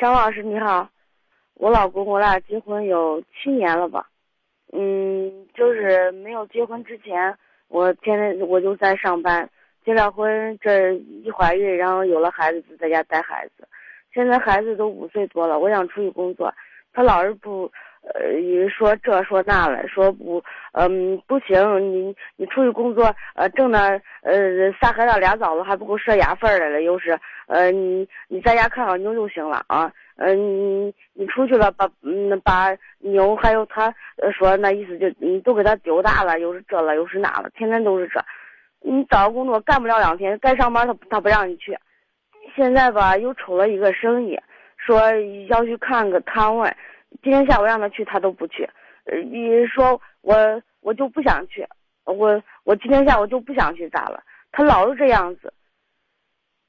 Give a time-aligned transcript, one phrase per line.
[0.00, 0.88] 张老师你好，
[1.56, 4.08] 我老公我俩结婚有七年了吧？
[4.72, 7.36] 嗯，就是没有结婚之前，
[7.68, 9.46] 我天天我就在上班。
[9.84, 13.68] 结了婚这一怀孕，然后有了孩子就在家带孩子。
[14.14, 16.50] 现在孩子都五岁多了，我想出去工作，
[16.94, 17.70] 他老是不，
[18.02, 20.42] 呃，说这说那了，说不，
[20.72, 33.94] 嗯，不行，你你出去工作，呃，挣的呃仨孩子俩枣子还不够塞牙缝来了，又是，呃，你你在家看好牛就行了啊，嗯，你你出去了把嗯把牛还有他
[34.32, 38.24] 说那意思就你都给他丢大了，又是这了又是那了，天天都是这，
[38.80, 41.76] 你找个工作干不了两天，该上班他他不让你去。
[42.56, 44.40] 现在吧，又瞅了一个生意，
[44.78, 44.98] 说
[45.48, 46.74] 要去看个摊位。
[47.22, 48.68] 今天下午让他去，他都不去。
[49.04, 51.66] 呃，你说我我就不想去，
[52.04, 54.22] 我我今天下午就不想去，咋了？
[54.52, 55.52] 他老是这样子。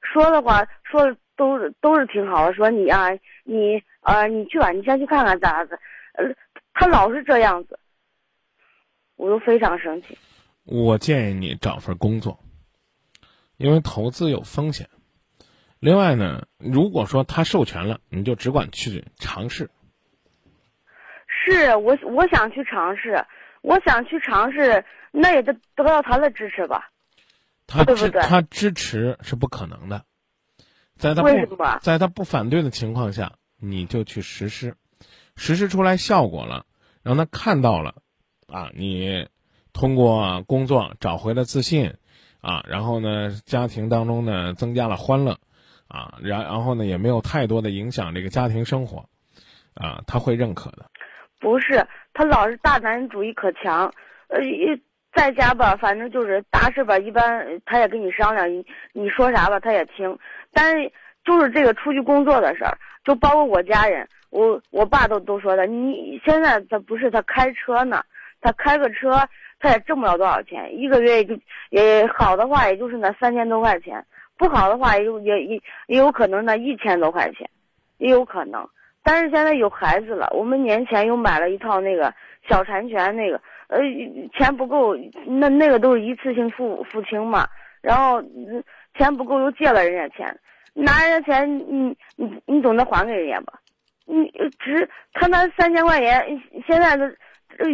[0.02, 3.10] 说的话说的都是都是挺好的，说你啊，
[3.44, 5.80] 你呃，你去吧，你先去看看咋子。
[6.14, 6.26] 呃，
[6.74, 7.80] 他老是这样子，
[9.16, 10.18] 我都非常生气。
[10.64, 12.38] 我建议你找份工作，
[13.58, 14.88] 因为投资有风险。
[15.80, 19.70] 另外呢，如果说他授权了，你就只管去尝试。
[21.44, 23.26] 是我我想去尝试，
[23.62, 26.90] 我想去尝试，那也得得到他的支持吧。
[27.68, 28.22] 他对不对？
[28.22, 30.04] 他支持是不可能的，
[30.98, 34.76] 在他不在他不反对的情况下，你就去实施，
[35.36, 36.66] 实施出来效果了，
[37.02, 37.96] 让他看到了，
[38.48, 39.28] 啊，你
[39.74, 41.96] 通过工作找回了自信，
[42.42, 45.38] 啊，然后呢，家庭当中呢增加了欢乐。
[45.94, 49.10] 啊，然然后呢，也没有太多的影响这个家庭生活，
[49.74, 50.90] 啊，他会认可的。
[51.42, 53.92] 不是，他老是大男人主义可强，
[54.28, 54.80] 呃，一
[55.12, 60.18] 在家吧，反正就是大事吧，一般他也跟你商量，你你说啥吧，他也听。
[60.54, 60.92] 但是
[61.26, 68.04] 就是这个出去工作的事儿，就包括我家人，我我爸都都说的，你现在他不是他开车呢，
[68.40, 69.28] 他开个车
[69.60, 71.36] 他也挣不了多少钱，一个月也就
[71.72, 74.06] 也好的话也就是那三千多块钱。
[74.38, 77.50] 不好的话，也也也也有可能那一千多块钱，
[77.98, 78.68] 也有可能。
[79.04, 82.14] 但是现在有孩子了，我们年前又买了一套那个
[82.48, 83.80] 小产权那个，呃，
[84.38, 84.96] 钱不够，
[85.26, 87.48] 那那个都是一次性付付清嘛。
[87.82, 88.24] 然后
[88.96, 90.40] 钱不够又借了人家钱，
[90.74, 93.60] 拿人家钱，你你你总得还给人家吧？
[94.06, 97.16] 你只看他三千块钱，现在的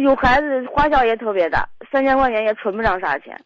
[0.02, 3.38] 有孩子花销也特别大，三千块钱也存不上啥钱。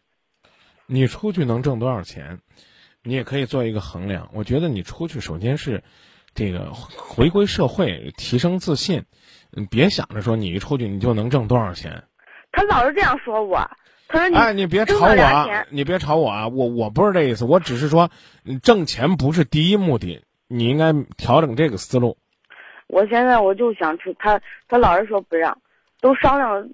[0.85, 2.39] 你出去能挣多少钱？
[3.03, 4.29] 你也可以做一个衡量。
[4.33, 5.83] 我觉得你出去首先是，
[6.35, 9.05] 这个回归社会，提升自信。
[9.55, 12.03] 嗯，别想着说你一出去你就能挣多少钱。
[12.51, 13.69] 他老是这样说我，
[14.07, 16.47] 他说你哎，你别吵我，你别吵我啊！
[16.47, 18.09] 我我不是这意思，我只是说，
[18.63, 22.17] 挣钱不是第一目的，你应该调整这个思路。
[22.87, 25.57] 我现在我就想出，他他老是说不让，
[26.01, 26.67] 都商量，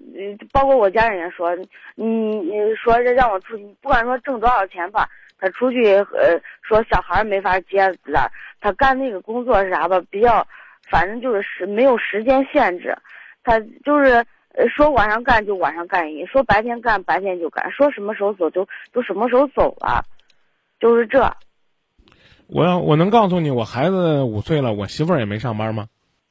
[0.52, 1.54] 包括我家人也说，
[1.94, 5.08] 你你说让我出去，不管说挣多少钱吧。
[5.40, 8.30] 他出去呃说小孩没法接了，
[8.60, 10.00] 他干那个工作是啥吧？
[10.10, 10.46] 比较，
[10.90, 12.96] 反正就是时没有时间限制，
[13.42, 14.24] 他就是
[14.76, 20.04] 说晚上干就晚上干一，说白天干白天就干，说什么时候走就就什么时候走了，
[20.78, 21.32] 就是这。
[22.48, 25.86] 我要我能告诉你，我孩子五岁了，我媳妇儿也没上班吗？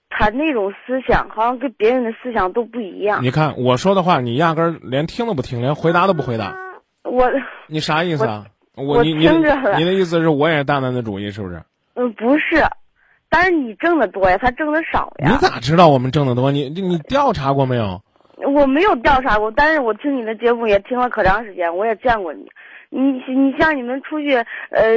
[0.09, 3.23] 他那种思想好像跟别人的思想都不一样。
[3.23, 6.57] 你看我说的话，你压根儿连听都不听，连回答都不回答。
[7.03, 7.31] 我
[7.67, 8.45] 你啥意思啊？
[8.79, 11.61] 我你你你的意思是我也是大男子主义是不是？
[11.95, 12.63] 嗯，不是，
[13.29, 15.31] 但是你挣的多呀，他挣的少呀。
[15.31, 16.51] 你咋知道我们挣的多？
[16.51, 18.01] 你你调查过没有？
[18.55, 22.45] 我没有调查过，但是我听你的节目也听了可长时间，我也见过你。
[22.89, 24.95] 你你像你们出去呃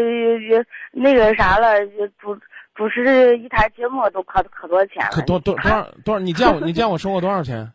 [0.92, 1.84] 那个啥了，
[2.20, 2.34] 主
[2.74, 5.10] 主持一台节目都可可多钱了。
[5.10, 6.20] 可多多多少多少？
[6.20, 7.70] 你见我你见我收过多少钱？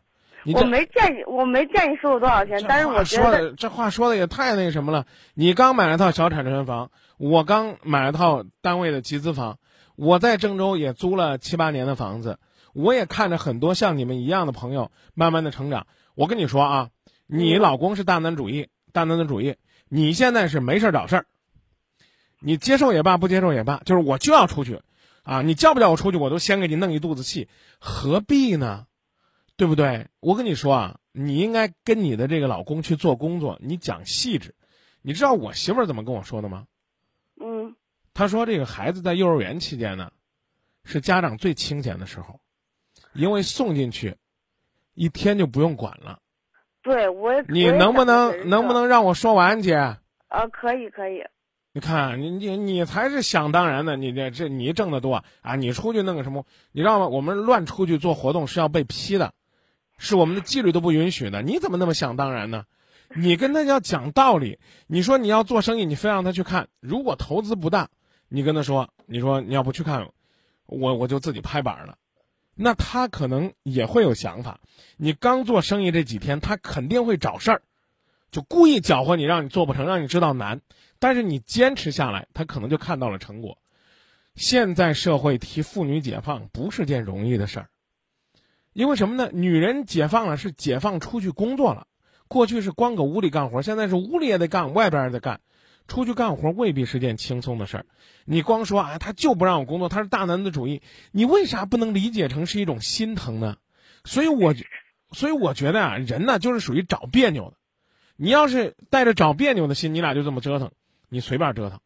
[0.45, 5.05] 我没见你，我没见你收过多少钱，但是我觉得这话说的也太那什么了。
[5.33, 9.57] 你刚买了套小产权房，我刚买了套单位的集资房，
[9.95, 12.39] 我在郑州也租了七八年的房子，
[12.73, 15.87] 我也看着很多像你们一样的朋友慢慢的成长。
[16.15, 16.89] 我跟你说啊，
[17.25, 19.55] 你老公是大男主义，大男子主义，
[19.89, 21.25] 你现在是没事找事儿，
[22.39, 24.81] 你接受也罢，不接受也罢，就是我就要出去，
[25.23, 28.85] 啊，你叫不叫我出去，我都先给你弄一肚子气，何必呢？
[29.57, 30.07] 对不对？
[30.19, 34.53] 我跟你说啊，你应该跟你的这个老公去做工作，你讲细致。
[35.01, 36.67] 你知道我媳妇儿怎么跟我说的吗？
[37.41, 37.75] 嗯，
[38.13, 40.11] 她说这个孩子在幼儿园期间呢，
[40.83, 42.39] 是家长最清闲的时候，
[43.13, 44.15] 因为送进去，
[44.93, 46.19] 一天就不用管了。
[46.83, 49.75] 对，我你能不能能不能让我说完，姐？
[49.75, 51.23] 啊，可以可以。
[51.73, 55.55] 你看，你你你才是想当然的，你这这你挣得多啊！
[55.55, 56.45] 你出去弄个什么？
[56.71, 57.07] 你知道吗？
[57.07, 59.33] 我们乱出去做活动是要被批的，
[59.97, 61.41] 是我们的纪律都不允许的。
[61.41, 62.65] 你怎么那么想当然呢？
[63.15, 64.59] 你跟他要讲道理。
[64.87, 66.67] 你说你要做生意，你非让他去看。
[66.79, 67.89] 如果投资不大，
[68.27, 70.09] 你跟他说，你说你要不去看，
[70.65, 71.97] 我我就自己拍板了。
[72.53, 74.59] 那他可能也会有想法。
[74.97, 77.61] 你刚做生意这几天，他肯定会找事儿，
[78.31, 80.61] 就故意搅和你，让你做不成，让你知道难。
[80.99, 83.57] 但是你坚持下来，他可能就看到了成果。
[84.35, 87.69] 现在社会提妇女解放不是件容易的事儿，
[88.77, 89.31] 因为什么呢？
[89.33, 91.87] 女人解放了，是解放出去工作了。
[92.27, 95.41] 过去是光搁屋里干活，现在是屋里也得干，外边也得干。
[95.87, 97.85] 出去干活未必是件轻松的事儿。
[98.23, 103.57] 你光说啊，他就不让我工作，他是大男子主义，你为啥不能理解成是一种心疼呢？
[104.03, 104.53] 所以我，
[105.11, 107.57] 所以我觉得啊，人呢就是属于找别扭的。
[108.15, 110.69] 你要是带着找别扭的心，你俩就这么折腾。
[111.09, 111.79] 你随便折腾，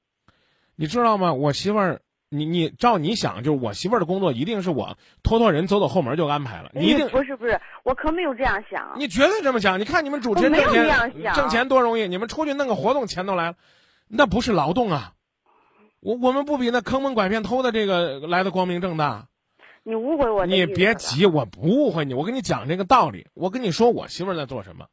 [0.76, 1.32] 你知道吗？
[1.32, 2.02] 我媳妇儿，
[2.34, 6.72] 你你照你想，就是我媳妇儿的工作一定是我托托人走走后门就安排了。
[6.74, 8.94] 你一定不是不是，我可没有这样想。
[8.96, 9.78] 你绝对这么想？
[9.82, 13.56] 你看你们主持人挣钱挣钱多容易，你们出去弄个活动钱都来了，
[14.08, 15.14] 那不是劳动啊！
[16.00, 19.28] 我我们不比那坑蒙拐骗偷的这个来的光明正大。
[19.84, 20.46] 你误会我。
[20.46, 22.14] 你别急，我不误会你。
[22.14, 23.28] 我跟你讲这个道理。
[23.34, 24.88] 我跟你说，我媳妇儿在做什么？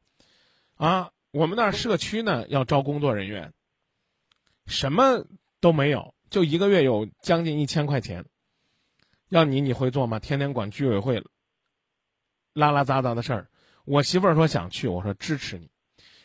[0.76, 3.52] 啊，我们那儿社区呢要招工作人员。
[4.66, 5.24] 什么
[5.60, 8.24] 都没有，就一个月有将近一千块钱，
[9.28, 10.18] 要你你会做吗？
[10.18, 11.24] 天天管居委会
[12.52, 13.50] 拉拉杂杂的事儿。
[13.84, 15.70] 我媳妇儿说想去，我说支持你。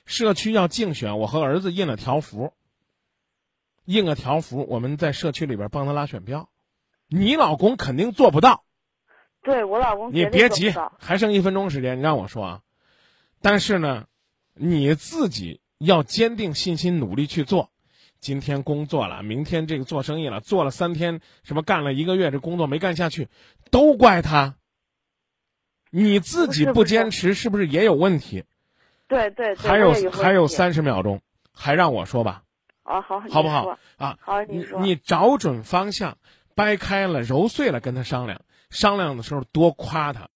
[0.06, 2.54] 社区要竞选，我和儿子印了条幅，
[3.86, 6.50] 印个条幅，我们在社区里边帮他拉选票。
[7.08, 8.66] 你老公肯定做不到，
[9.42, 12.62] 对我老公你别急，还剩一分钟时间，你让我说啊。
[13.42, 14.08] 但是呢，
[14.54, 17.73] 你自己要坚定信心，努力去做。
[18.24, 23.28] 今天工作了，明天这个做生意了，做了三天，什么干了一个月，这工作没干下去，
[23.70, 24.56] 都怪他。
[25.92, 28.46] 你自己不坚持，是不是也有问题？
[29.10, 29.54] 对对。
[29.56, 31.22] 还有还有三十秒钟，
[31.54, 32.44] 还让我说吧。
[32.84, 33.78] 啊，好，好不好？
[33.98, 34.80] 啊，好，你说。
[34.80, 36.18] 你找准方向，
[36.56, 40.30] 掰开了揉碎了跟他商量，商量的时候多夸他。